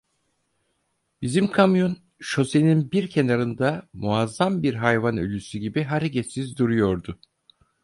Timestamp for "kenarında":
3.09-3.87